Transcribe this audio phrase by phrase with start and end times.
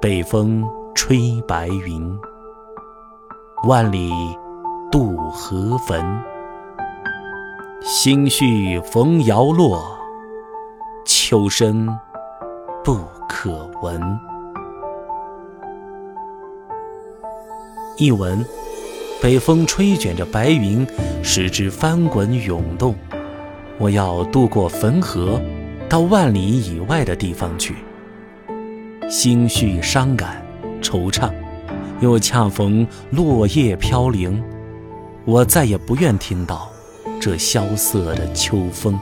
[0.00, 0.64] 北风
[0.94, 2.16] 吹白云，
[3.64, 4.12] 万里
[4.92, 6.22] 渡河汾。
[7.82, 9.98] 心绪逢摇落，
[11.04, 11.88] 秋声
[12.84, 14.00] 不可闻。
[17.96, 18.44] 译文：
[19.20, 20.86] 北风吹卷着白云，
[21.24, 22.94] 使之翻滚涌动。
[23.78, 25.40] 我要渡过汾河，
[25.88, 26.40] 到万里
[26.72, 27.74] 以外的地方去。
[29.08, 30.44] 心绪伤感、
[30.82, 31.32] 惆怅，
[32.02, 34.42] 又恰逢落叶飘零，
[35.24, 36.70] 我再也不愿听到
[37.18, 39.00] 这萧瑟的秋风。